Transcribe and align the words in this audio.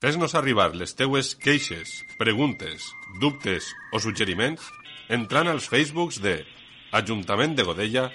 Fes-nos 0.00 0.32
arribar 0.32 0.70
les 0.80 0.94
teues 0.96 1.34
queixes, 1.36 1.90
preguntes, 2.16 2.86
dubtes 3.20 3.66
o 3.92 3.98
suggeriments 4.00 4.64
entrant 5.12 5.50
als 5.52 5.66
Facebooks 5.68 6.22
de 6.24 6.38
Ajuntament 6.96 7.52
de 7.58 7.66
Godella 7.68 8.06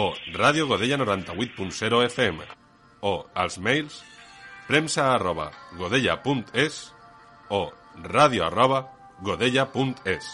o 0.00 0.06
Ràdio 0.32 0.64
Godella 0.70 0.96
98.0 1.02 2.00
FM 2.06 2.46
o 3.04 3.12
als 3.36 3.58
mails 3.60 3.98
premsa 4.64 5.10
arroba 5.12 5.50
godella.es 5.76 6.78
o 7.52 7.60
ràdio 8.00 8.46
arroba 8.48 8.80
godella.es. 9.20 10.32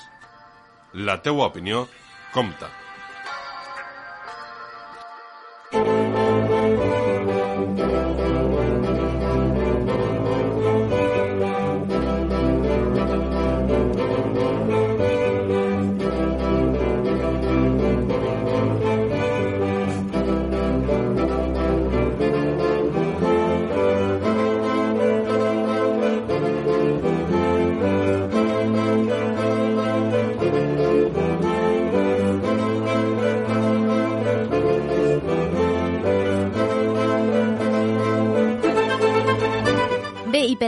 La 0.95 1.19
teua 1.19 1.51
opinió 1.51 1.89
compta. 2.31 2.71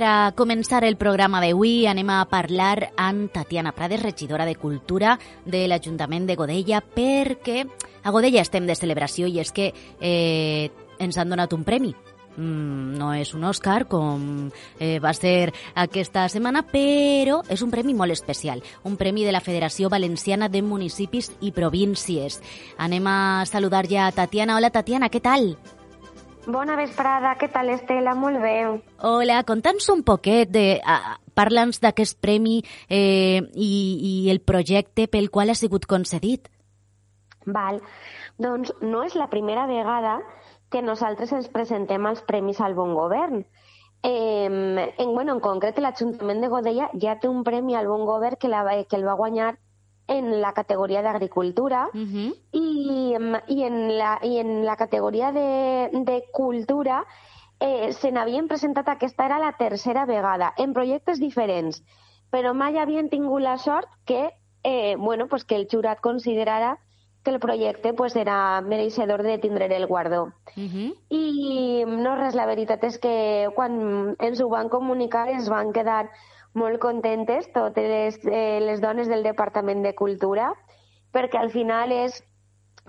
A 0.04 0.32
començar 0.36 0.84
el 0.84 0.96
programa 1.00 1.40
d'avui 1.42 1.86
anem 1.90 2.10
a 2.12 2.22
parlar 2.30 2.90
amb 3.00 3.32
Tatiana 3.32 3.72
Prades, 3.72 4.02
regidora 4.02 4.46
de 4.46 4.54
Cultura 4.54 5.18
de 5.44 5.64
l'Ajuntament 5.68 6.28
de 6.28 6.36
Godella, 6.36 6.80
perquè 6.80 7.64
a 8.02 8.12
Godella 8.12 8.42
estem 8.44 8.68
de 8.68 8.76
celebració 8.76 9.26
i 9.26 9.40
és 9.40 9.52
que 9.52 9.72
eh, 10.00 10.70
ens 10.98 11.18
han 11.18 11.32
donat 11.32 11.52
un 11.56 11.64
premi. 11.64 11.94
Mm, 12.36 12.96
no 12.98 13.12
és 13.14 13.30
un 13.34 13.44
Òscar, 13.46 13.84
com 13.86 14.48
eh, 14.78 14.98
va 15.00 15.12
ser 15.14 15.52
aquesta 15.78 16.26
setmana, 16.28 16.64
però 16.66 17.40
és 17.48 17.62
un 17.62 17.70
premi 17.70 17.94
molt 17.94 18.12
especial, 18.12 18.62
un 18.82 18.98
premi 19.00 19.24
de 19.24 19.32
la 19.32 19.42
Federació 19.44 19.88
Valenciana 19.88 20.48
de 20.48 20.62
Municipis 20.62 21.30
i 21.40 21.54
Províncies. 21.54 22.40
Anem 22.76 23.06
a 23.06 23.46
saludar 23.46 23.86
ja 23.90 24.08
a 24.08 24.12
Tatiana. 24.12 24.58
Hola, 24.58 24.74
Tatiana, 24.74 25.08
què 25.08 25.22
tal? 25.22 25.54
Bona 26.46 26.76
vesprada, 26.76 27.34
què 27.40 27.48
tal, 27.48 27.70
Estela? 27.72 28.12
Molt 28.18 28.40
bé. 28.42 28.56
Hola, 29.08 29.40
conta'ns 29.48 29.88
un 29.92 30.02
poquet, 30.04 30.50
de, 30.52 30.64
uh, 30.84 31.14
parla'ns 31.34 31.80
d'aquest 31.80 32.18
premi 32.20 32.58
eh, 32.88 33.40
i, 33.54 33.70
i 34.10 34.12
el 34.32 34.42
projecte 34.44 35.08
pel 35.08 35.30
qual 35.32 35.50
ha 35.50 35.56
sigut 35.58 35.88
concedit. 35.88 36.50
Val. 37.46 37.80
Doncs 38.40 38.72
no 38.82 39.04
és 39.06 39.16
la 39.16 39.30
primera 39.32 39.66
vegada 39.70 40.18
que 40.72 40.82
nosaltres 40.82 41.32
ens 41.32 41.48
presentem 41.52 42.06
als 42.06 42.22
Premis 42.28 42.60
al 42.60 42.74
Bon 42.74 42.94
Govern. 42.94 43.44
Eh, 44.04 44.46
en, 44.48 45.14
bueno, 45.14 45.32
en 45.32 45.40
concret, 45.40 45.78
l'Ajuntament 45.80 46.42
de 46.44 46.52
Godella 46.52 46.90
ja 47.00 47.16
té 47.20 47.30
un 47.30 47.44
premi 47.44 47.76
al 47.76 47.88
Bon 47.88 48.04
Govern 48.04 48.36
que, 48.36 48.52
la, 48.52 48.64
que 48.84 49.00
el 49.00 49.06
va 49.06 49.16
guanyar 49.16 49.54
en 50.06 50.40
la 50.40 50.52
categoria 50.52 51.02
d'agricultura 51.02 51.88
Uh 51.92 52.00
-huh. 52.00 52.34
i, 52.52 53.14
em, 53.14 53.34
i, 53.48 53.62
en 53.64 53.98
la, 53.98 54.18
i 54.22 54.38
en 54.38 54.64
la 54.64 54.76
categoria 54.76 55.32
de, 55.32 55.90
de 55.92 56.24
cultura 56.32 57.04
eh, 57.60 57.92
se 57.92 58.10
n'havien 58.12 58.48
presentat 58.48 58.88
aquesta 58.88 59.26
era 59.26 59.38
la 59.38 59.52
tercera 59.52 60.04
vegada 60.06 60.52
en 60.56 60.72
projectes 60.72 61.20
diferents 61.20 61.82
però 62.34 62.50
mai 62.52 62.78
havien 62.78 63.08
tingut 63.08 63.42
la 63.42 63.58
sort 63.58 63.88
que, 64.04 64.30
eh, 64.64 64.96
bueno, 64.98 65.28
pues 65.28 65.44
que 65.44 65.54
el 65.54 65.68
jurat 65.70 66.00
considerara 66.00 66.78
que 67.22 67.30
el 67.30 67.38
projecte 67.38 67.94
pues, 67.94 68.16
era 68.16 68.60
mereixedor 68.60 69.22
de 69.22 69.38
tindre 69.38 69.74
el 69.74 69.86
guardó. 69.86 70.32
Uh 70.56 70.68
-huh. 70.68 70.94
I 71.08 71.84
no 71.86 72.16
res, 72.16 72.34
la 72.34 72.46
veritat 72.46 72.84
és 72.84 72.98
que 72.98 73.48
quan 73.54 74.16
ens 74.18 74.40
ho 74.40 74.48
van 74.48 74.68
comunicar 74.68 75.28
es 75.28 75.48
van 75.48 75.72
quedar 75.72 76.10
molt 76.54 76.80
contentes 76.82 77.50
totes 77.52 77.88
les, 77.90 78.18
eh, 78.24 78.60
les 78.62 78.80
dones 78.80 79.10
del 79.10 79.22
Departament 79.26 79.82
de 79.82 79.94
Cultura 79.94 80.52
perquè 81.14 81.38
al 81.38 81.50
final 81.50 81.92
és 81.92 82.22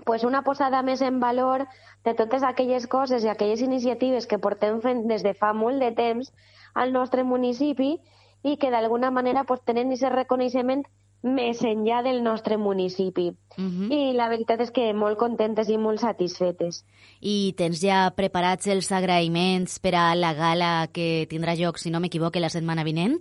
pues, 0.04 0.24
una 0.24 0.42
posada 0.42 0.82
més 0.82 1.02
en 1.02 1.20
valor 1.20 1.66
de 2.04 2.14
totes 2.14 2.42
aquelles 2.42 2.86
coses 2.86 3.24
i 3.24 3.30
aquelles 3.30 3.62
iniciatives 3.62 4.26
que 4.26 4.38
portem 4.38 4.80
fent 4.82 5.06
des 5.10 5.22
de 5.26 5.34
fa 5.34 5.52
molt 5.52 5.82
de 5.82 5.92
temps 5.92 6.32
al 6.74 6.92
nostre 6.92 7.24
municipi 7.24 7.96
i 8.42 8.56
que 8.56 8.70
d'alguna 8.70 9.10
manera 9.10 9.44
pues, 9.44 9.62
tenen 9.66 9.90
aquest 9.90 10.14
reconeixement 10.14 10.86
més 11.26 11.62
enllà 11.66 12.02
del 12.04 12.22
nostre 12.22 12.56
municipi. 12.56 13.30
Uh 13.56 13.64
-huh. 13.64 13.88
I 13.90 14.12
la 14.12 14.28
veritat 14.28 14.60
és 14.60 14.70
que 14.70 14.92
molt 14.94 15.18
contentes 15.18 15.68
i 15.68 15.78
molt 15.78 15.98
satisfetes. 15.98 16.84
I 17.20 17.54
tens 17.56 17.80
ja 17.80 18.12
preparats 18.14 18.66
els 18.66 18.92
agraïments 18.92 19.80
per 19.80 19.94
a 19.94 20.14
la 20.14 20.34
gala 20.34 20.88
que 20.92 21.26
tindrà 21.28 21.56
lloc, 21.56 21.78
si 21.78 21.90
no 21.90 22.00
m'equivoque, 22.00 22.38
la 22.38 22.50
setmana 22.50 22.84
vinent? 22.84 23.18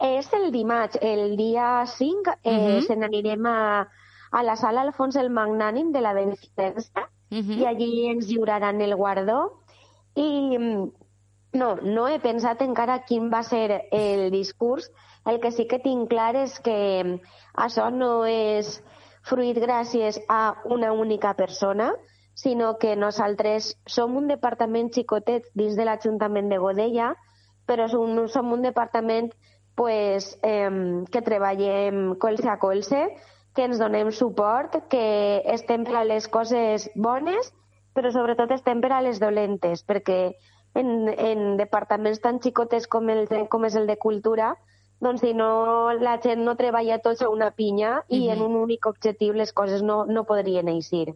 És 0.00 0.32
el 0.32 0.50
dimarts, 0.52 0.98
el 1.00 1.36
dia 1.36 1.84
5, 1.86 2.34
eh, 2.42 2.76
Mhm. 2.78 2.82
se 2.86 2.96
n'anirem 2.96 3.46
a, 3.46 3.88
a 4.32 4.42
la 4.42 4.56
sala 4.56 4.82
Alfons 4.82 5.16
el 5.16 5.30
Magnànim 5.30 5.92
de 5.92 6.00
la 6.00 6.12
Beneficència 6.14 7.08
Uh 7.30 7.38
-huh. 7.38 7.58
i 7.58 7.64
allí 7.66 8.06
ens 8.08 8.26
lliuraran 8.28 8.80
el 8.80 8.94
guardó. 8.96 9.60
I 10.14 10.58
mm, 10.58 10.92
no, 11.54 11.76
no 11.76 12.08
he 12.08 12.18
pensat 12.20 12.60
encara 12.62 13.04
quin 13.04 13.30
va 13.32 13.42
ser 13.42 13.88
el 13.90 14.30
discurs. 14.30 14.90
El 15.24 15.40
que 15.40 15.50
sí 15.50 15.66
que 15.66 15.78
tinc 15.78 16.08
clar 16.10 16.36
és 16.36 16.60
que 16.60 17.02
mm, 17.04 17.20
això 17.54 17.90
no 17.92 18.24
és 18.26 18.82
fruit 19.22 19.56
gràcies 19.56 20.20
a 20.28 20.56
una 20.64 20.92
única 20.92 21.34
persona, 21.34 21.94
sinó 22.34 22.78
que 22.78 22.94
nosaltres 22.96 23.76
som 23.86 24.16
un 24.16 24.26
departament 24.28 24.92
xicotet 24.92 25.44
dins 25.54 25.76
de 25.76 25.84
l'Ajuntament 25.84 26.48
de 26.50 26.58
Godella, 26.58 27.14
però 27.66 27.88
som, 27.88 28.28
som 28.28 28.52
un 28.52 28.62
departament 28.62 29.32
pues, 29.74 30.38
eh, 30.42 31.04
que 31.10 31.22
treballem 31.22 32.14
colze 32.16 32.48
a 32.48 32.58
colze, 32.58 33.08
que 33.54 33.64
ens 33.64 33.78
donem 33.78 34.10
suport, 34.10 34.80
que 34.90 35.42
estem 35.46 35.84
per 35.86 35.96
a 36.00 36.04
les 36.04 36.26
coses 36.28 36.90
bones, 36.94 37.52
però 37.94 38.10
sobretot 38.10 38.50
estem 38.50 38.80
per 38.82 38.92
a 38.92 39.00
les 39.02 39.20
dolentes, 39.22 39.84
perquè 39.86 40.34
en, 40.74 41.08
en 41.08 41.56
departaments 41.56 42.20
tan 42.20 42.40
xicotes 42.42 42.88
com, 42.90 43.10
el, 43.10 43.28
com 43.48 43.64
és 43.64 43.76
el 43.78 43.86
de 43.86 43.96
cultura, 43.96 44.56
doncs 45.00 45.22
si 45.22 45.34
no 45.34 45.92
la 46.00 46.16
gent 46.22 46.42
no 46.44 46.56
treballa 46.58 46.98
tots 47.02 47.22
a 47.22 47.28
una 47.30 47.52
pinya 47.52 48.02
i 48.08 48.26
Mhm. 48.26 48.32
en 48.32 48.42
un 48.42 48.56
únic 48.56 48.86
objectiu 48.86 49.32
les 49.34 49.52
coses 49.52 49.82
no, 49.82 50.04
no 50.06 50.24
podrien 50.24 50.68
eixir. 50.68 51.14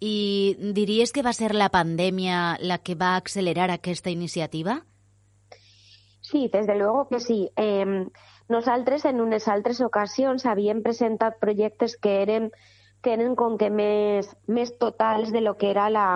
I 0.00 0.56
diries 0.74 1.12
que 1.12 1.22
va 1.22 1.32
ser 1.32 1.54
la 1.54 1.70
pandèmia 1.70 2.58
la 2.60 2.78
que 2.78 2.94
va 2.94 3.16
accelerar 3.16 3.70
aquesta 3.70 4.10
iniciativa? 4.10 4.82
Sí, 6.32 6.48
desde 6.50 6.76
luego 6.76 7.08
que 7.08 7.20
sí. 7.20 7.50
Eh, 7.56 8.08
nosaltres 8.48 9.04
en 9.04 9.20
unes 9.20 9.48
altres 9.48 9.82
ocasions 9.84 10.46
havíem 10.46 10.80
presentat 10.82 11.36
projectes 11.42 11.98
que 12.00 12.22
eren, 12.22 12.48
que 13.04 13.12
eren 13.12 13.36
com 13.36 13.58
que 13.60 13.68
més, 13.68 14.30
més 14.48 14.72
totals 14.80 15.28
de 15.34 15.42
lo 15.44 15.58
que 15.60 15.68
era 15.70 15.90
la, 15.92 16.06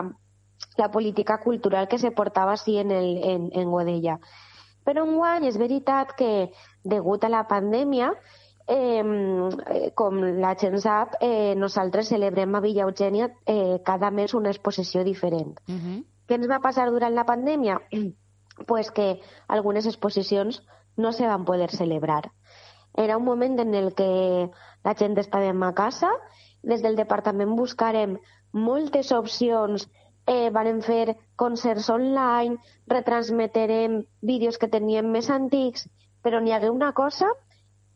la 0.80 0.90
política 0.90 1.36
cultural 1.44 1.88
que 1.92 2.00
se 2.00 2.14
portava 2.16 2.56
així 2.56 2.78
en, 2.80 2.96
el, 2.96 3.10
en, 3.28 3.46
en 3.52 3.70
Godella. 3.76 4.16
Però 4.88 5.04
enguany 5.04 5.50
és 5.50 5.60
veritat 5.60 6.16
que, 6.16 6.48
degut 6.80 7.28
a 7.28 7.34
la 7.36 7.44
pandèmia, 7.52 8.14
eh, 8.72 9.04
eh, 9.04 9.86
com 9.94 10.24
la 10.40 10.56
gent 10.56 10.80
sap, 10.80 11.20
eh, 11.20 11.52
nosaltres 11.60 12.08
celebrem 12.08 12.56
a 12.56 12.64
Villa 12.64 12.88
Eugènia 12.88 13.34
eh, 13.44 13.82
cada 13.84 14.10
mes 14.10 14.32
una 14.32 14.48
exposició 14.48 15.04
diferent. 15.04 15.58
Uh 15.68 15.76
-huh. 15.76 16.04
Què 16.26 16.40
ens 16.40 16.48
va 16.48 16.64
passar 16.64 16.88
durant 16.88 17.12
la 17.12 17.28
pandèmia? 17.28 17.82
Pues 18.66 18.90
que 18.90 19.20
algunes 19.48 19.86
exposicions 19.86 20.62
no 20.96 21.12
se 21.12 21.26
van 21.26 21.44
poder 21.44 21.70
celebrar. 21.70 22.30
Era 22.96 23.18
un 23.18 23.24
moment 23.24 23.58
en 23.60 23.74
el 23.74 23.92
que 23.94 24.48
la 24.84 24.94
gent 24.94 25.18
estàvem 25.20 25.62
a 25.62 25.74
casa, 25.74 26.08
des 26.62 26.80
del 26.82 26.96
departament 26.96 27.52
buscarem 27.58 28.16
moltes 28.52 29.12
opcions, 29.12 29.84
eh, 30.26 30.48
van 30.50 30.80
fer 30.82 31.16
concerts 31.36 31.90
online, 31.92 32.56
retransmeterem 33.20 34.04
vídeos 34.22 34.58
que 34.58 34.68
teníem 34.68 35.10
més 35.12 35.28
antics, 35.30 35.88
però 36.22 36.40
n'hi 36.40 36.52
hagué 36.56 36.70
una 36.70 36.92
cosa 36.92 37.28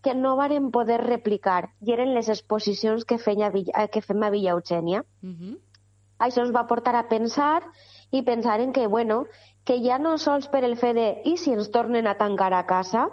que 0.02 0.14
no 0.14 0.36
varen 0.36 0.70
poder 0.70 1.00
replicar, 1.02 1.70
i 1.80 1.92
eren 1.92 2.14
les 2.14 2.28
exposicions 2.28 3.04
que, 3.04 3.18
feia, 3.18 3.50
Villa- 3.50 3.74
eh, 3.84 3.88
que 3.88 4.00
fem 4.02 4.22
a 4.22 4.30
Villa 4.30 4.52
Eugènia. 4.52 5.04
Uh 5.22 5.28
-huh. 5.28 5.58
Això 6.18 6.42
ens 6.44 6.54
va 6.54 6.66
portar 6.66 6.94
a 6.96 7.08
pensar 7.08 7.62
i 8.10 8.22
pensar 8.22 8.60
en 8.60 8.72
que, 8.72 8.86
bueno, 8.86 9.24
que 9.64 9.78
ja 9.84 9.98
no 9.98 10.16
sols 10.18 10.48
per 10.48 10.64
el 10.64 10.76
fet 10.76 10.96
de 10.96 11.08
i 11.24 11.36
si 11.36 11.52
ens 11.52 11.70
tornen 11.70 12.06
a 12.06 12.16
tancar 12.18 12.52
a 12.54 12.66
casa, 12.66 13.08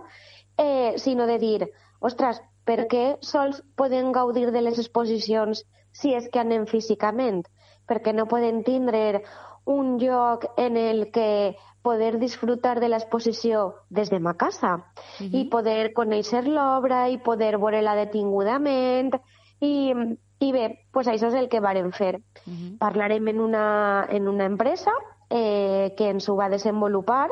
eh, 0.57 0.93
sinó 0.97 1.27
de 1.27 1.37
dir, 1.39 1.71
ostres, 1.99 2.41
per 2.67 2.87
què 2.91 3.17
sols 3.23 3.61
poden 3.79 4.11
gaudir 4.11 4.51
de 4.51 4.61
les 4.61 4.79
exposicions 4.79 5.63
si 5.95 6.13
és 6.13 6.27
que 6.31 6.41
anem 6.43 6.67
físicament? 6.67 7.45
Perquè 7.87 8.13
no 8.13 8.27
poden 8.27 8.63
tindre 8.67 9.23
un 9.67 9.97
lloc 9.99 10.45
en 10.57 10.77
el 10.77 11.09
que 11.11 11.55
poder 11.87 12.17
disfrutar 12.19 12.79
de 12.81 12.89
l'exposició 12.91 13.83
des 13.89 14.09
de 14.11 14.19
ma 14.19 14.33
casa 14.35 14.75
uh 14.75 14.81
-huh. 15.19 15.29
i 15.39 15.49
poder 15.49 15.93
conèixer 15.93 16.43
l'obra 16.47 17.09
i 17.09 17.17
poder 17.17 17.57
veure-la 17.57 17.95
detingudament 17.95 19.13
i, 19.59 19.93
i 20.39 20.51
bé, 20.51 20.65
pues 20.91 21.07
això 21.07 21.27
és 21.27 21.33
el 21.33 21.47
que 21.49 21.59
varen 21.59 21.91
fer. 21.91 22.15
Uh 22.17 22.53
-huh. 22.53 22.77
Parlarem 22.77 23.27
en 23.27 23.39
una, 23.39 24.07
en 24.09 24.27
una 24.27 24.45
empresa 24.45 24.91
eh, 25.29 25.93
que 25.97 26.09
ens 26.13 26.27
ho 26.29 26.35
va 26.37 26.49
desenvolupar 26.49 27.27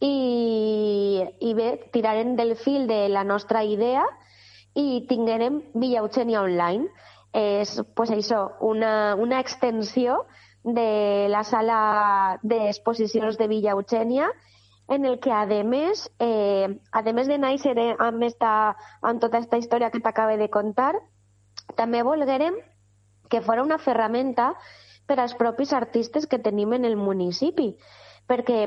i, 0.00 1.20
i 1.40 1.54
bé, 1.54 1.70
tirarem 1.92 2.34
del 2.36 2.56
fil 2.56 2.86
de 2.88 3.06
la 3.12 3.24
nostra 3.24 3.62
idea 3.64 4.06
i 4.74 5.04
tinguérem 5.08 5.60
Villa 5.74 6.04
Eugènia 6.04 6.42
Online. 6.42 6.88
És, 7.36 7.76
pues 7.94 8.10
això, 8.10 8.56
una, 8.66 9.14
una 9.14 9.38
extensió 9.38 10.24
de 10.64 11.28
la 11.30 11.44
sala 11.46 12.38
d'exposicions 12.42 13.38
de 13.38 13.46
Villa 13.46 13.76
Eugènia, 13.76 14.30
en 14.90 15.04
el 15.06 15.20
que, 15.22 15.30
a 15.30 15.44
més, 15.46 16.08
eh, 16.18 16.66
a 16.90 17.02
més 17.12 17.28
de 17.30 17.38
néixer 17.38 17.76
amb, 18.02 18.24
esta, 18.26 18.74
amb 19.02 19.22
tota 19.22 19.38
aquesta 19.38 19.60
història 19.60 19.90
que 19.90 20.00
t'acabe 20.02 20.36
de 20.40 20.50
contar, 20.50 20.96
també 21.78 22.02
volguérem 22.02 22.56
que 23.30 23.40
fos 23.40 23.62
una 23.62 23.78
ferramenta 23.78 24.56
per 25.10 25.18
als 25.18 25.34
propis 25.34 25.74
artistes 25.74 26.28
que 26.30 26.38
tenim 26.38 26.76
en 26.78 26.86
el 26.86 26.94
municipi, 26.96 27.72
perquè 28.30 28.60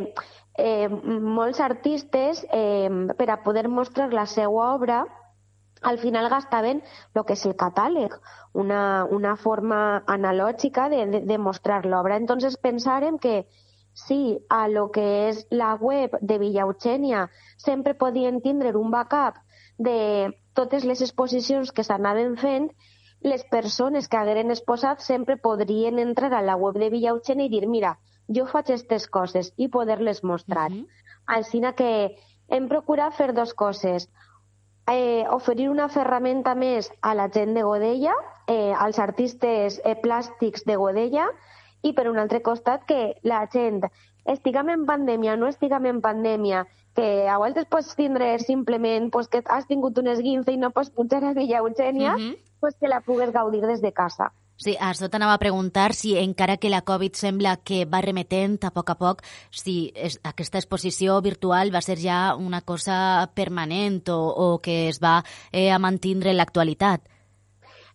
eh, 0.59 0.89
molts 0.91 1.61
artistes, 1.63 2.43
eh, 2.51 2.89
per 3.17 3.29
a 3.31 3.41
poder 3.47 3.69
mostrar 3.71 4.11
la 4.11 4.25
seva 4.27 4.73
obra, 4.75 5.05
al 5.83 5.99
final 5.99 6.29
gastaven 6.31 6.81
el 7.13 7.25
que 7.27 7.35
és 7.35 7.45
el 7.47 7.55
catàleg, 7.59 8.15
una, 8.59 8.83
una 9.11 9.35
forma 9.39 10.03
analògica 10.07 10.87
de, 10.91 11.05
de, 11.11 11.21
de 11.31 11.37
mostrar 11.37 11.83
l'obra. 11.85 12.19
Entonces 12.19 12.59
pensàrem 12.59 13.19
que 13.19 13.45
si 13.93 14.39
a 14.49 14.67
lo 14.67 14.89
que 14.91 15.05
és 15.29 15.43
la 15.51 15.73
web 15.75 16.15
de 16.21 16.39
Villa 16.41 16.67
Eugènia 16.67 17.27
sempre 17.57 17.93
podien 17.93 18.41
tindre 18.41 18.73
un 18.79 18.91
backup 18.91 19.37
de 19.77 20.31
totes 20.53 20.83
les 20.87 21.01
exposicions 21.01 21.71
que 21.71 21.83
s'anaven 21.83 22.37
fent, 22.37 22.71
les 23.23 23.43
persones 23.51 24.09
que 24.11 24.17
hagueren 24.19 24.51
exposat 24.51 25.01
sempre 25.01 25.37
podrien 25.37 25.99
entrar 25.99 26.33
a 26.33 26.41
la 26.41 26.57
web 26.59 26.77
de 26.81 26.89
Villa 26.91 27.13
Eugènia 27.15 27.47
i 27.47 27.53
dir, 27.53 27.67
mira, 27.67 27.95
jo 28.27 28.45
faig 28.51 28.67
aquestes 28.67 29.07
coses 29.07 29.53
i 29.57 29.69
poder-les 29.71 30.23
mostrar. 30.23 30.69
Uh 30.71 30.77
-huh. 30.77 30.87
Així 31.37 31.61
que 31.75 32.17
hem 32.49 32.67
procurat 32.67 33.13
fer 33.13 33.33
dues 33.33 33.53
coses 33.53 34.09
eh, 34.87 35.25
oferir 35.31 35.69
una 35.69 35.87
ferramenta 35.89 36.55
més 36.55 36.91
a 37.01 37.13
la 37.15 37.29
gent 37.29 37.53
de 37.53 37.63
Godella, 37.63 38.13
eh, 38.47 38.73
als 38.77 38.99
artistes 38.99 39.81
eh, 39.83 39.95
plàstics 39.95 40.65
de 40.65 40.75
Godella, 40.75 41.29
i 41.81 41.93
per 41.93 42.09
un 42.09 42.19
altre 42.19 42.41
costat 42.41 42.85
que 42.85 43.15
la 43.23 43.47
gent, 43.51 43.81
estiguem 44.25 44.69
en 44.69 44.85
pandèmia, 44.85 45.35
no 45.37 45.47
estiguem 45.47 45.85
en 45.85 46.01
pandèmia, 46.01 46.65
que 46.93 47.27
a 47.27 47.39
vegades 47.41 47.67
pots 47.69 47.95
tindre 47.97 48.37
simplement 48.39 49.09
pues, 49.11 49.27
que 49.27 49.41
has 49.45 49.67
tingut 49.67 49.97
un 49.97 50.07
esguince 50.13 50.53
i 50.53 50.61
no 50.61 50.71
pots 50.71 50.93
pujar 50.93 51.23
a 51.23 51.33
Villa 51.33 51.59
Eugènia, 51.59 52.15
uh 52.15 52.19
-huh. 52.19 52.37
pues 52.59 52.75
que 52.79 52.87
la 52.87 53.01
pugues 53.01 53.31
gaudir 53.31 53.61
des 53.61 53.81
de 53.81 53.91
casa. 53.91 54.31
Sí, 54.55 54.75
això 54.79 55.09
t'anava 55.09 55.33
a 55.33 55.41
preguntar 55.41 55.93
si 55.97 56.13
encara 56.17 56.57
que 56.57 56.69
la 56.69 56.83
Covid 56.85 57.17
sembla 57.17 57.57
que 57.57 57.85
va 57.89 58.01
remetent 58.05 58.63
a 58.63 58.69
poc 58.71 58.91
a 58.91 58.95
poc, 58.95 59.23
si 59.49 59.91
es, 59.95 60.19
aquesta 60.23 60.59
exposició 60.61 61.19
virtual 61.21 61.73
va 61.73 61.81
ser 61.81 61.97
ja 61.99 62.35
una 62.35 62.61
cosa 62.61 63.31
permanent 63.33 64.07
o, 64.09 64.19
o 64.29 64.61
que 64.61 64.89
es 64.89 65.01
va 65.01 65.23
eh, 65.51 65.71
a 65.71 65.79
mantindre 65.79 66.29
en 66.29 66.37
l'actualitat. 66.37 67.01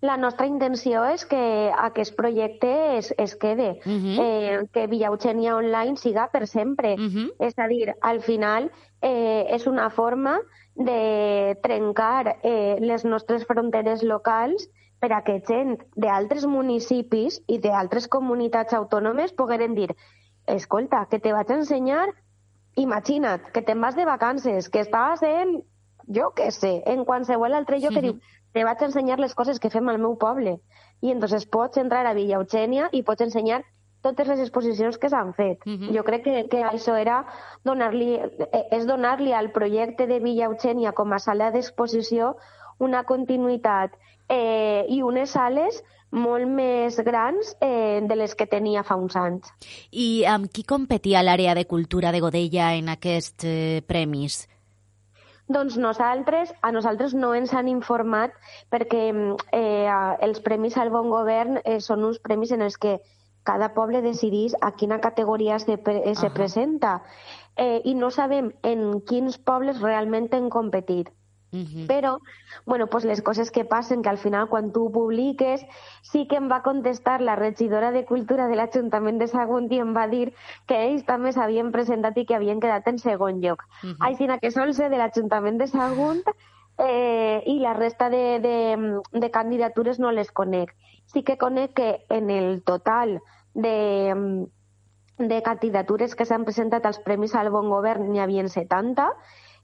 La 0.00 0.16
nostra 0.16 0.46
intenció 0.46 1.02
és 1.10 1.24
que 1.26 1.38
aquest 1.74 2.14
projecte 2.14 2.70
es, 2.98 3.12
es 3.18 3.34
quede, 3.34 3.80
uh 3.84 3.92
-huh. 3.92 4.18
eh, 4.22 4.68
que 4.72 4.86
Villa 4.86 5.08
Eugènia 5.08 5.56
Online 5.56 5.96
siga 5.96 6.28
per 6.30 6.46
sempre. 6.46 6.94
Uh 6.94 7.10
-huh. 7.10 7.34
És 7.38 7.58
a 7.58 7.66
dir, 7.66 7.94
al 8.00 8.20
final 8.20 8.70
eh, 9.02 9.46
és 9.50 9.66
una 9.66 9.90
forma 9.90 10.38
de 10.74 11.58
trencar 11.62 12.38
eh, 12.42 12.76
les 12.80 13.04
nostres 13.04 13.44
fronteres 13.44 14.02
locals 14.02 14.68
per 15.00 15.12
a 15.12 15.22
que 15.22 15.42
gent 15.46 15.78
d'altres 15.96 16.46
municipis 16.46 17.42
i 17.46 17.58
d'altres 17.58 18.08
comunitats 18.08 18.74
autònomes 18.74 19.32
pogueren 19.32 19.74
dir 19.74 19.94
escolta, 20.46 21.06
que 21.10 21.18
te 21.18 21.32
vaig 21.32 21.50
ensenyar, 21.50 22.08
imagina't, 22.76 23.50
que 23.52 23.62
te'n 23.62 23.80
vas 23.80 23.96
de 23.96 24.06
vacances, 24.08 24.68
que 24.68 24.80
estàs 24.80 25.22
en, 25.22 25.62
jo 26.08 26.32
què 26.34 26.50
sé, 26.54 26.82
en 26.86 27.04
qualsevol 27.04 27.54
altre 27.54 27.78
lloc 27.82 27.94
que 27.94 28.04
diu, 28.06 28.18
te 28.52 28.64
vaig 28.64 28.82
ensenyar 28.82 29.18
les 29.20 29.34
coses 29.34 29.58
que 29.60 29.70
fem 29.70 29.88
al 29.88 29.98
meu 29.98 30.16
poble. 30.16 30.58
I 31.00 31.12
entonces 31.14 31.46
pots 31.46 31.78
entrar 31.78 32.06
a 32.06 32.14
Villa 32.14 32.38
Eugènia 32.40 32.88
i 32.92 33.02
pots 33.02 33.22
ensenyar 33.22 33.62
totes 34.02 34.28
les 34.30 34.40
exposicions 34.40 34.98
que 34.98 35.10
s'han 35.10 35.34
fet. 35.34 35.58
Uh 35.66 35.72
-huh. 35.72 35.96
Jo 35.96 36.04
crec 36.04 36.24
que, 36.24 36.48
que 36.48 36.62
això 36.62 36.94
era 36.94 37.24
donar-li, 37.64 38.14
eh, 38.14 38.66
és 38.70 38.86
donar-li 38.86 39.32
al 39.32 39.50
projecte 39.50 40.06
de 40.06 40.20
Villa 40.20 40.46
Eugènia 40.46 40.92
com 40.92 41.12
a 41.12 41.18
sala 41.18 41.50
d'exposició 41.50 42.36
una 42.78 43.04
continuïtat 43.04 43.90
eh, 44.28 44.84
i 44.88 45.02
unes 45.02 45.30
sales 45.30 45.82
molt 46.10 46.48
més 46.48 46.96
grans 47.04 47.56
eh, 47.60 48.00
de 48.02 48.16
les 48.16 48.34
que 48.34 48.46
tenia 48.46 48.82
fa 48.82 48.96
uns 48.96 49.16
anys. 49.16 49.50
I 49.92 50.24
amb 50.24 50.48
qui 50.48 50.64
competia 50.64 51.22
l'àrea 51.22 51.54
de 51.54 51.66
cultura 51.66 52.12
de 52.12 52.20
Godella 52.20 52.74
en 52.74 52.88
aquests 52.88 53.44
eh, 53.44 53.82
premis? 53.86 54.46
Doncs 55.48 55.78
nosaltres, 55.80 56.50
a 56.60 56.70
nosaltres 56.72 57.14
no 57.16 57.32
ens 57.34 57.54
han 57.56 57.68
informat 57.72 58.34
perquè 58.72 59.04
eh, 59.56 59.88
els 60.26 60.42
Premis 60.44 60.76
al 60.76 60.90
Bon 60.92 61.08
Govern 61.08 61.62
eh, 61.64 61.78
són 61.80 62.04
uns 62.04 62.20
premis 62.20 62.52
en 62.52 62.66
els 62.66 62.76
que 62.76 62.98
cada 63.48 63.70
poble 63.72 64.02
decidís 64.04 64.52
a 64.60 64.74
quina 64.76 65.00
categoria 65.00 65.58
se, 65.58 65.78
pre 65.78 66.02
uh 66.02 66.04
-huh. 66.04 66.14
se 66.20 66.30
presenta 66.30 67.02
eh, 67.56 67.80
i 67.84 67.94
no 67.94 68.10
sabem 68.10 68.52
en 68.62 69.00
quins 69.00 69.38
pobles 69.38 69.80
realment 69.80 70.28
han 70.34 70.50
competit. 70.50 71.08
Uh 71.50 71.58
-huh. 71.58 71.86
Però, 71.86 72.18
bueno, 72.66 72.88
pues 72.88 73.04
les 73.04 73.22
coses 73.22 73.50
que 73.50 73.64
passen, 73.64 74.02
que 74.02 74.10
al 74.10 74.18
final 74.18 74.48
quan 74.48 74.72
tu 74.72 74.90
publiques, 74.92 75.64
sí 76.02 76.26
que 76.28 76.36
em 76.36 76.50
va 76.50 76.62
contestar 76.62 77.20
la 77.20 77.36
regidora 77.36 77.90
de 77.90 78.04
Cultura 78.04 78.48
de 78.48 78.56
l'Ajuntament 78.56 79.18
de 79.18 79.28
Sagunt 79.28 79.72
i 79.72 79.78
em 79.78 79.94
va 79.96 80.08
dir 80.08 80.34
que 80.66 80.76
ells 80.88 81.04
també 81.04 81.32
s'havien 81.32 81.72
presentat 81.72 82.18
i 82.18 82.26
que 82.26 82.34
havien 82.34 82.60
quedat 82.60 82.86
en 82.88 82.98
segon 82.98 83.40
lloc. 83.40 83.64
Uh 83.82 83.90
-huh. 83.90 83.96
Així 84.00 84.26
que 84.40 84.50
sol 84.50 84.74
ser 84.74 84.90
de 84.90 84.98
l'Ajuntament 84.98 85.58
de 85.58 85.66
Sagunt 85.66 86.22
eh, 86.78 87.42
i 87.46 87.58
la 87.58 87.74
resta 87.74 88.08
de, 88.10 88.40
de, 88.40 89.00
de 89.12 89.30
candidatures 89.30 89.98
no 89.98 90.12
les 90.12 90.30
conec. 90.30 90.74
Sí 91.06 91.22
que 91.22 91.38
conec 91.38 91.72
que 91.72 92.04
en 92.08 92.30
el 92.30 92.62
total 92.62 93.20
de, 93.54 94.46
de 95.18 95.42
candidatures 95.42 96.14
que 96.14 96.24
s'han 96.24 96.44
presentat 96.44 96.86
als 96.86 97.00
Premis 97.02 97.34
al 97.34 97.50
Bon 97.50 97.68
Govern 97.68 98.12
n'hi 98.12 98.20
havia 98.20 98.46
70 98.46 99.08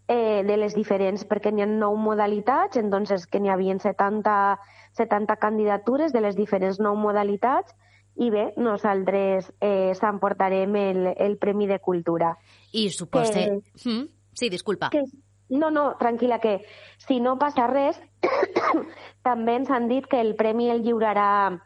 eh, 0.08 0.42
de 0.44 0.56
les 0.56 0.74
diferents, 0.76 1.24
perquè 1.28 1.52
n'hi 1.52 1.64
ha 1.64 1.68
nou 1.70 1.96
modalitats, 1.96 2.76
entonces 2.80 3.26
que 3.26 3.40
n'hi 3.40 3.52
havia 3.52 3.76
70, 3.78 4.36
70 4.98 5.36
candidatures 5.40 6.12
de 6.12 6.20
les 6.20 6.36
diferents 6.36 6.80
nou 6.80 6.96
modalitats, 6.96 7.74
i 8.14 8.30
bé, 8.30 8.52
nosaltres 8.56 9.50
eh, 9.60 9.92
s'emportarem 9.98 10.76
el, 10.78 11.06
el 11.18 11.36
Premi 11.38 11.66
de 11.66 11.80
Cultura. 11.80 12.36
I 12.72 12.88
suposa... 12.90 13.32
Que, 13.32 13.90
mm? 13.90 14.04
Sí, 14.34 14.50
disculpa. 14.50 14.90
Que, 14.90 15.02
no, 15.50 15.70
no, 15.70 15.94
tranquil·la, 15.98 16.38
que 16.42 16.60
si 17.06 17.18
no 17.20 17.36
passa 17.38 17.66
res, 17.70 17.98
també 19.26 19.58
ens 19.58 19.70
han 19.70 19.88
dit 19.90 20.06
que 20.10 20.20
el 20.22 20.34
premi 20.38 20.70
el 20.70 20.84
lliurarà 20.86 21.58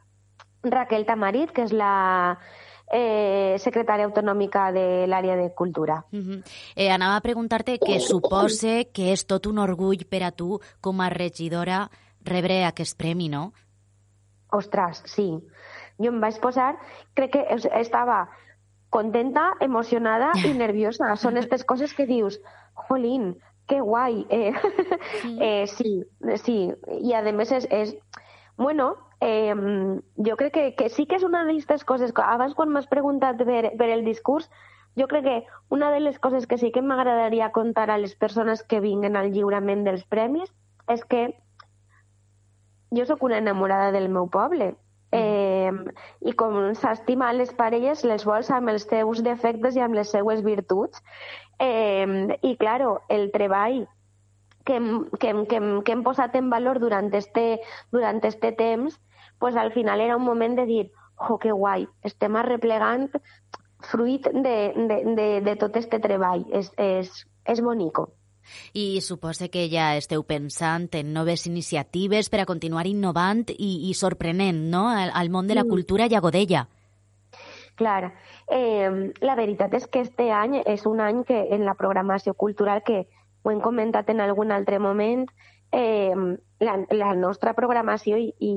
Raquel 0.65 1.07
Tamarit, 1.07 1.53
que 1.53 1.67
és 1.69 1.75
la, 1.77 2.39
eh, 2.91 3.57
secretària 3.59 4.07
autonòmica 4.09 4.71
de 4.73 5.07
l'àrea 5.07 5.37
de 5.37 5.53
cultura. 5.55 6.05
Uh 6.13 6.19
-huh. 6.19 6.43
eh, 6.77 6.91
anava 6.91 7.17
a 7.17 7.21
preguntar-te 7.21 7.79
que 7.79 8.01
supose 8.01 8.91
que 8.93 9.13
és 9.13 9.27
tot 9.27 9.47
un 9.47 9.59
orgull 9.59 10.07
per 10.09 10.23
a 10.23 10.31
tu 10.31 10.61
com 10.81 11.01
a 11.01 11.09
regidora 11.09 11.91
rebre 12.25 12.65
aquest 12.65 12.97
premi, 12.97 13.29
no? 13.29 13.53
Ostres, 14.51 15.03
sí. 15.05 15.39
Jo 15.99 16.13
em 16.13 16.21
vaig 16.21 16.39
posar, 16.41 16.79
crec 17.15 17.33
que 17.33 17.47
estava 17.81 18.29
contenta, 18.91 19.55
emocionada 19.61 20.33
i 20.45 20.53
nerviosa. 20.65 21.15
Són 21.17 21.37
aquestes 21.37 21.65
coses 21.65 21.93
que 21.95 22.07
dius, 22.07 22.41
jolín, 22.89 23.37
que 23.69 23.81
guai. 23.81 24.27
Eh, 24.31 24.53
sí. 25.21 25.39
eh, 25.47 25.67
sí, 25.67 25.93
sí. 26.45 26.59
I 27.01 27.13
a 27.15 27.23
més 27.33 27.53
és, 27.53 27.69
és 27.71 27.95
bueno, 28.59 28.97
eh, 29.21 29.55
jo 30.17 30.37
crec 30.37 30.53
que, 30.53 30.75
que 30.75 30.89
sí 30.91 31.07
que 31.07 31.17
és 31.17 31.25
una 31.25 31.45
d'aquestes 31.47 31.85
coses, 31.89 32.13
abans 32.21 32.55
quan 32.59 32.75
m'has 32.75 32.91
preguntat 32.91 33.41
per, 33.47 33.71
per 33.79 33.89
el 33.95 34.05
discurs, 34.05 34.51
jo 34.99 35.07
crec 35.07 35.25
que 35.25 35.37
una 35.71 35.91
de 35.95 36.01
les 36.01 36.19
coses 36.19 36.47
que 36.47 36.59
sí 36.59 36.73
que 36.75 36.83
m'agradaria 36.83 37.53
contar 37.55 37.89
a 37.91 37.99
les 37.99 38.17
persones 38.19 38.63
que 38.63 38.81
vinguen 38.83 39.17
al 39.17 39.31
lliurament 39.33 39.87
dels 39.87 40.05
premis 40.05 40.51
és 40.91 41.05
que 41.07 41.31
jo 42.91 43.05
sóc 43.07 43.23
una 43.23 43.39
enamorada 43.39 43.93
del 43.93 44.09
meu 44.09 44.29
poble. 44.29 44.75
Eh, 45.13 45.73
I 46.21 46.33
com 46.37 46.75
s'estima 46.77 47.31
les 47.33 47.53
parelles, 47.57 48.03
les 48.05 48.25
vols 48.29 48.51
amb 48.53 48.75
els 48.75 48.89
seus 48.91 49.23
defectes 49.25 49.77
i 49.77 49.85
amb 49.85 49.97
les 49.97 50.11
seues 50.11 50.43
virtuts. 50.45 51.01
Eh, 51.61 52.37
I, 52.43 52.57
claro, 52.57 53.03
el 53.09 53.31
treball 53.33 53.87
que 54.69 54.77
hem, 54.77 54.89
que, 55.17 55.33
hem, 55.33 55.45
que, 55.49 55.57
hem, 55.57 55.69
que 55.83 55.97
hem 55.97 56.05
posat 56.05 56.37
en 56.37 56.51
valor 56.53 56.79
durant 56.83 57.09
este, 57.17 57.63
durant 57.91 58.21
este 58.29 58.53
temps, 58.53 59.01
pues 59.41 59.57
al 59.57 59.73
final 59.73 60.03
era 60.05 60.17
un 60.21 60.25
moment 60.29 60.59
de 60.61 60.67
dir 60.69 60.85
oh, 61.17 61.39
que 61.41 61.53
guai, 61.53 61.89
estem 62.05 62.37
arreplegant 62.37 63.09
fruit 63.81 64.29
de, 64.29 64.57
de, 64.77 65.03
de, 65.17 65.29
de 65.41 65.57
tot 65.57 65.77
este 65.81 66.03
treball. 66.05 66.45
És, 66.53 66.69
és, 66.77 67.25
és 67.49 67.65
bonico. 67.65 68.11
I 68.73 69.01
suposa 69.05 69.51
que 69.53 69.67
ja 69.69 69.91
esteu 69.97 70.23
pensant 70.25 70.89
en 70.97 71.13
noves 71.13 71.47
iniciatives 71.49 72.29
per 72.33 72.43
a 72.43 72.49
continuar 72.49 72.87
innovant 72.89 73.47
i, 73.57 73.89
i 73.89 73.95
sorprenent 73.95 74.67
no? 74.73 74.89
al, 74.89 75.13
al 75.15 75.33
món 75.33 75.49
de 75.49 75.57
la 75.57 75.65
cultura 75.69 76.09
i 76.09 76.17
a 76.17 76.25
Godella. 76.25 76.67
Clar, 77.79 78.13
eh, 78.51 79.13
la 79.23 79.37
veritat 79.39 79.77
és 79.79 79.85
que 79.87 80.01
este 80.03 80.33
any 80.35 80.63
és 80.65 80.85
un 80.89 81.01
any 81.05 81.23
que 81.29 81.45
en 81.55 81.65
la 81.69 81.77
programació 81.79 82.35
cultural, 82.35 82.83
que 82.83 83.05
ho 83.43 83.51
hem 83.51 83.61
comentat 83.61 84.09
en 84.11 84.21
algun 84.21 84.53
altre 84.53 84.79
moment, 84.79 85.27
eh, 85.73 86.15
la, 86.61 86.79
la 86.91 87.15
nostra 87.15 87.55
programació 87.55 88.19
i, 88.19 88.33
i, 88.39 88.55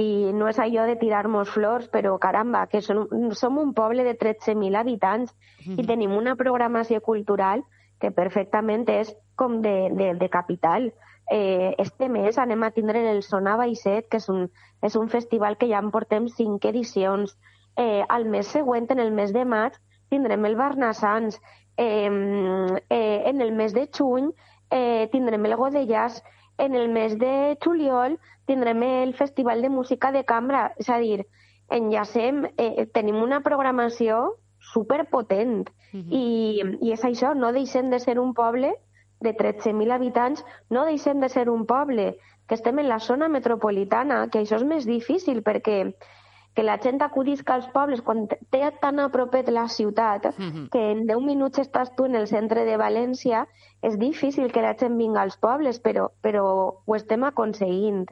i 0.00 0.08
no 0.36 0.48
és 0.48 0.58
allò 0.58 0.86
de 0.88 0.96
tirar-nos 1.00 1.50
flors, 1.50 1.88
però 1.92 2.16
caramba, 2.18 2.66
que 2.70 2.82
som, 2.82 3.06
som 3.36 3.58
un 3.58 3.74
poble 3.74 4.04
de 4.06 4.16
13.000 4.18 4.76
habitants 4.76 5.34
mm 5.34 5.72
-hmm. 5.72 5.82
i 5.82 5.86
tenim 5.86 6.16
una 6.16 6.36
programació 6.36 7.00
cultural 7.00 7.64
que 8.00 8.10
perfectament 8.10 8.88
és 8.88 9.14
com 9.36 9.60
de, 9.62 9.90
de, 9.92 10.14
de 10.14 10.28
capital. 10.28 10.92
Eh, 11.30 11.74
este 11.78 12.08
mes 12.08 12.38
anem 12.38 12.62
a 12.62 12.70
tindre 12.70 13.04
el 13.10 13.22
Sona 13.22 13.56
Baixet, 13.56 14.08
que 14.08 14.16
és 14.16 14.28
un, 14.28 14.50
és 14.82 14.96
un 14.96 15.08
festival 15.08 15.56
que 15.56 15.68
ja 15.68 15.78
en 15.78 15.90
portem 15.90 16.28
cinc 16.28 16.64
edicions, 16.64 17.36
eh, 17.76 18.02
al 18.08 18.24
mes 18.24 18.46
següent, 18.46 18.90
en 18.90 18.98
el 18.98 19.12
mes 19.12 19.32
de 19.32 19.44
maig, 19.44 19.76
tindrem 20.10 20.44
el 20.44 20.56
Barnassans. 20.56 21.38
Eh, 21.76 22.10
eh, 22.90 23.22
en 23.26 23.40
el 23.40 23.52
mes 23.52 23.72
de 23.74 23.88
juny 23.96 24.32
eh, 24.70 25.08
tindrem 25.12 25.46
el 25.46 25.56
Godellàs. 25.56 26.22
En 26.58 26.74
el 26.74 26.88
mes 26.88 27.18
de 27.18 27.56
juliol 27.64 28.18
tindrem 28.46 28.82
el 28.82 29.14
Festival 29.14 29.62
de 29.62 29.70
Música 29.70 30.12
de 30.12 30.24
Cambra. 30.24 30.74
És 30.78 30.90
a 30.90 30.98
dir, 30.98 31.26
enllacem, 31.70 32.44
eh, 32.56 32.86
tenim 32.92 33.22
una 33.22 33.40
programació 33.40 34.36
superpotent. 34.72 35.70
Uh 35.92 36.00
-huh. 36.00 36.06
I, 36.10 36.24
I 36.86 36.92
és 36.92 37.04
això, 37.04 37.34
no 37.34 37.52
deixem 37.52 37.90
de 37.90 37.98
ser 37.98 38.18
un 38.18 38.34
poble 38.34 38.74
de 39.20 39.34
13.000 39.36 39.92
habitants, 39.92 40.44
no 40.70 40.84
deixem 40.84 41.20
de 41.20 41.28
ser 41.28 41.48
un 41.48 41.66
poble 41.66 42.18
que 42.46 42.54
estem 42.54 42.78
en 42.78 42.88
la 42.88 42.98
zona 42.98 43.28
metropolitana, 43.28 44.28
que 44.28 44.40
això 44.40 44.56
és 44.56 44.64
més 44.64 44.86
difícil 44.86 45.42
perquè 45.42 45.94
que 46.60 46.66
la 46.66 46.76
gent 46.76 47.00
acudisca 47.00 47.54
als 47.56 47.68
pobles 47.72 48.02
quan 48.04 48.26
té 48.28 48.60
tan 48.82 48.98
a 49.00 49.08
propet 49.08 49.48
la 49.48 49.64
ciutat 49.72 50.26
-huh. 50.28 50.68
que 50.72 50.82
en 50.92 51.06
10 51.08 51.22
minuts 51.24 51.58
estàs 51.58 51.94
tu 51.96 52.04
en 52.04 52.14
el 52.20 52.26
centre 52.26 52.66
de 52.68 52.76
València, 52.76 53.46
és 53.80 53.96
difícil 53.98 54.52
que 54.52 54.60
la 54.60 54.74
gent 54.76 54.98
vinga 54.98 55.22
als 55.22 55.38
pobles, 55.38 55.80
però, 55.80 56.10
però 56.20 56.44
ho 56.84 56.94
estem 56.94 57.24
aconseguint. 57.24 58.10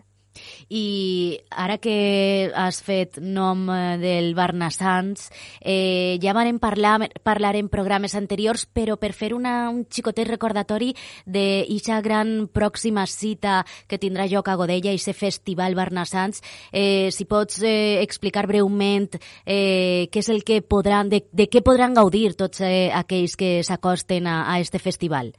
I 0.68 1.38
ara 1.50 1.78
que 1.78 2.50
has 2.54 2.80
fet 2.85 3.18
nom 3.21 3.66
eh, 3.73 3.97
del 4.00 4.35
Barnassans, 4.38 5.30
eh, 5.61 6.18
ja 6.23 6.35
vam 6.37 6.61
parlar, 6.61 7.09
parlar 7.23 7.57
en 7.57 7.68
programes 7.68 8.14
anteriors, 8.14 8.66
però 8.66 8.97
per 8.97 9.12
fer 9.12 9.33
una, 9.35 9.71
un 9.71 9.85
xicotet 9.88 10.28
recordatori 10.28 10.95
d'aquesta 11.26 12.00
gran 12.04 12.49
pròxima 12.52 13.07
cita 13.07 13.64
que 13.88 13.99
tindrà 13.99 14.28
lloc 14.28 14.49
a 14.49 14.57
Godella, 14.57 14.92
i 14.92 14.99
festival 15.18 15.75
Barnassans, 15.75 16.42
eh, 16.73 17.11
si 17.12 17.25
pots 17.25 17.62
eh, 17.62 18.00
explicar 18.02 18.47
breument 18.47 19.11
eh, 19.45 20.09
què 20.12 20.23
és 20.23 20.30
el 20.33 20.45
que 20.45 20.61
podran, 20.62 21.09
de, 21.09 21.25
de 21.33 21.49
què 21.49 21.62
podran 21.64 21.97
gaudir 21.97 22.35
tots 22.38 22.61
eh, 22.61 22.90
aquells 22.95 23.37
que 23.37 23.59
s'acosten 23.64 24.26
a, 24.26 24.42
a 24.52 24.61
este 24.61 24.78
festival. 24.78 25.33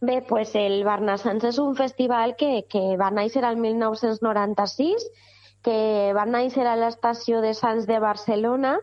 Bé, 0.00 0.22
pues 0.22 0.54
el 0.54 0.84
Barnassans 0.86 1.44
és 1.48 1.58
un 1.58 1.74
festival 1.74 2.36
que, 2.38 2.66
que 2.70 2.96
va 3.00 3.10
néixer 3.10 3.42
al 3.44 3.56
1996, 3.58 5.08
que 5.66 5.78
va 6.14 6.26
néixer 6.28 6.66
a 6.70 6.76
l'estació 6.78 7.40
de 7.42 7.50
Sants 7.58 7.88
de 7.90 7.98
Barcelona 7.98 8.76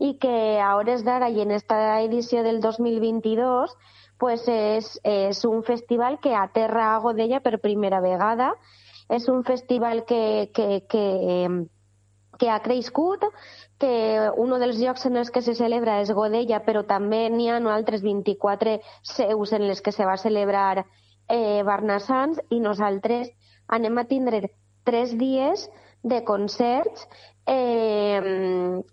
i 0.00 0.14
que 0.22 0.58
a 0.64 0.70
hores 0.78 1.04
d'ara 1.04 1.28
i 1.28 1.42
en 1.44 1.52
esta 1.52 2.00
edició 2.00 2.42
del 2.42 2.62
2022 2.64 3.76
pues 4.22 4.46
és, 4.48 4.88
és 5.02 5.44
un 5.44 5.64
festival 5.66 6.20
que 6.22 6.32
aterra 6.38 6.92
a 6.92 6.98
Godella 7.02 7.40
per 7.42 7.58
primera 7.60 8.00
vegada. 8.00 8.52
És 9.10 9.26
un 9.28 9.42
festival 9.44 10.04
que, 10.06 10.48
que, 10.54 10.84
que, 10.88 11.02
que 12.42 12.50
ha 12.50 12.58
crescut, 12.58 13.22
que 13.78 13.92
un 14.42 14.50
dels 14.58 14.80
llocs 14.82 15.06
en 15.06 15.20
els 15.20 15.30
que 15.30 15.44
se 15.46 15.54
celebra 15.54 16.00
és 16.02 16.10
Godella, 16.10 16.58
però 16.66 16.82
també 16.88 17.28
n'hi 17.30 17.46
ha 17.46 17.60
altres 17.70 18.02
24 18.02 18.80
seus 19.06 19.52
en 19.54 19.68
les 19.68 19.80
que 19.80 19.92
se 19.94 20.08
va 20.08 20.18
celebrar 20.18 20.82
eh, 21.30 21.62
Barnassans 21.62 22.42
i 22.50 22.58
nosaltres 22.58 23.30
anem 23.78 24.02
a 24.02 24.06
tindre 24.10 24.42
tres 24.82 25.14
dies 25.22 25.68
de 26.02 26.24
concerts 26.26 27.06
eh, 27.46 28.18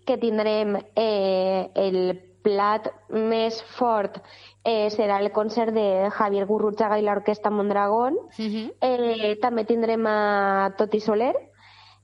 que 0.06 0.18
tindrem 0.22 0.78
eh, 0.94 1.66
el 1.74 1.98
plat 2.46 2.86
més 3.10 3.58
fort 3.74 4.22
eh, 4.62 4.88
serà 4.94 5.18
el 5.18 5.32
concert 5.34 5.74
de 5.74 6.08
Javier 6.14 6.46
Gurrutxaga 6.46 7.02
i 7.02 7.04
l'Orquestra 7.04 7.50
Mondragón. 7.50 8.14
Uh 8.14 8.46
-huh. 8.46 8.66
eh, 8.80 9.36
també 9.42 9.64
tindrem 9.64 10.06
a 10.06 10.72
Toti 10.78 11.00
Soler, 11.00 11.34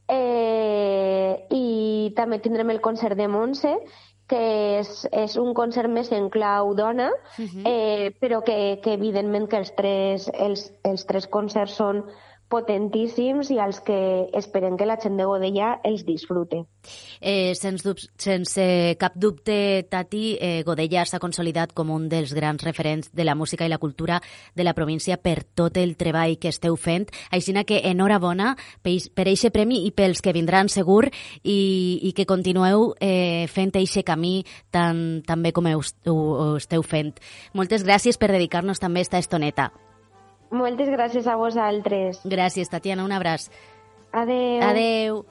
Eh, 0.09 1.47
I 1.51 2.13
també 2.17 2.39
tindrem 2.39 2.71
el 2.71 2.81
concert 2.81 3.19
de 3.19 3.27
Montse, 3.29 3.73
que 4.31 4.43
és, 4.81 5.07
és 5.15 5.37
un 5.39 5.53
concert 5.55 5.91
més 5.91 6.11
en 6.15 6.29
clau 6.31 6.75
dona, 6.75 7.11
uh 7.11 7.45
-huh. 7.45 7.63
eh, 7.65 8.13
però 8.21 8.43
que, 8.43 8.81
que 8.83 8.95
evidentment 8.95 9.49
que 9.49 9.59
els 9.59 9.73
tres, 9.75 10.31
els, 10.35 10.73
els 10.83 11.07
tres 11.07 11.27
concerts 11.27 11.77
són 11.79 12.05
potentíssims 12.49 13.51
i 13.51 13.59
als 13.59 13.81
que 13.83 14.29
esperem 14.39 14.77
que 14.77 14.87
la 14.87 14.99
gent 15.03 15.17
de 15.19 15.27
Godella 15.27 15.81
els 15.85 16.05
disfrute. 16.07 16.63
Eh, 17.21 17.55
sens, 17.59 17.83
dub 17.83 17.99
sense 17.99 18.97
cap 19.01 19.17
dubte, 19.19 19.87
Tati, 19.91 20.37
eh, 20.41 20.63
Godella 20.67 21.05
s'ha 21.05 21.19
consolidat 21.19 21.73
com 21.75 21.91
un 21.91 22.09
dels 22.09 22.35
grans 22.35 22.63
referents 22.63 23.11
de 23.13 23.25
la 23.25 23.35
música 23.35 23.67
i 23.67 23.73
la 23.73 23.79
cultura 23.83 24.21
de 24.55 24.65
la 24.65 24.75
província 24.75 25.17
per 25.17 25.43
tot 25.43 25.77
el 25.77 25.97
treball 25.97 26.39
que 26.39 26.53
esteu 26.55 26.77
fent. 26.77 27.11
Així 27.31 27.55
que 27.67 27.81
enhorabona 27.89 28.57
per 28.83 29.27
aquest 29.27 29.51
premi 29.51 29.87
i 29.87 29.91
pels 29.91 30.21
que 30.21 30.35
vindran 30.37 30.69
segur 30.69 31.09
i, 31.43 32.01
i 32.03 32.13
que 32.13 32.27
continueu 32.27 32.95
eh, 33.01 33.47
fent 33.49 33.75
aquest 33.75 34.05
camí 34.07 34.45
tan, 34.71 35.23
tan 35.27 35.43
bé 35.43 35.53
com 35.53 35.67
ho 35.67 35.81
esteu 36.57 36.83
fent. 36.83 37.17
Moltes 37.55 37.83
gràcies 37.83 38.19
per 38.19 38.31
dedicar-nos 38.31 38.79
també 38.79 39.01
esta 39.01 39.19
estoneta. 39.19 39.73
Moltes 40.51 40.91
gràcies 40.93 41.27
a 41.27 41.37
vosaltres. 41.37 42.21
Gràcies, 42.25 42.69
Tatiana. 42.71 43.05
Un 43.05 43.13
abraç. 43.13 43.49
Adeu. 44.13 44.63
Adeu. 44.63 45.25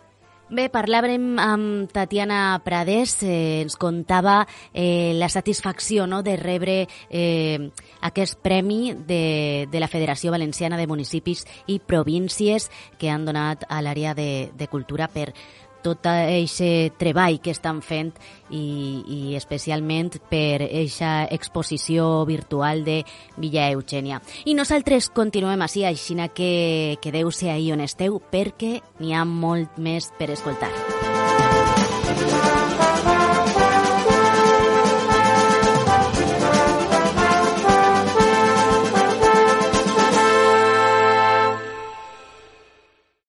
Bé, 0.46 0.68
parlàvem 0.70 1.40
amb 1.42 1.90
Tatiana 1.90 2.60
Prades, 2.62 3.16
eh, 3.26 3.64
ens 3.64 3.74
contava 3.82 4.44
eh, 4.74 5.16
la 5.18 5.26
satisfacció 5.26 6.06
no, 6.06 6.22
de 6.22 6.36
rebre 6.38 6.76
eh, 7.10 7.72
aquest 8.06 8.38
premi 8.46 8.94
de, 8.94 9.66
de 9.72 9.82
la 9.82 9.90
Federació 9.90 10.30
Valenciana 10.30 10.78
de 10.78 10.86
Municipis 10.86 11.48
i 11.66 11.80
Províncies 11.80 12.70
que 13.02 13.10
han 13.10 13.26
donat 13.26 13.66
a 13.66 13.82
l'àrea 13.82 14.14
de, 14.14 14.52
de 14.54 14.68
cultura 14.70 15.10
per 15.10 15.32
tot 15.86 16.10
aquest 16.10 16.98
treball 17.00 17.40
que 17.44 17.54
estan 17.54 17.82
fent 17.86 18.12
i, 18.50 18.66
i 19.06 19.20
especialment 19.38 20.18
per 20.32 20.66
aquesta 20.66 21.14
exposició 21.34 22.26
virtual 22.28 22.84
de 22.88 23.02
Villa 23.38 23.70
Eugènia. 23.72 24.22
I 24.46 24.58
nosaltres 24.58 25.12
continuem 25.14 25.62
així, 25.66 25.86
així 25.86 26.18
que 26.34 26.98
quedeu-se 27.02 27.52
ahí 27.52 27.72
on 27.74 27.82
esteu 27.86 28.20
perquè 28.32 28.80
n'hi 29.00 29.14
ha 29.14 29.26
molt 29.26 29.78
més 29.78 30.12
per 30.18 30.32
escoltar. 30.32 30.72
Música 32.16 32.75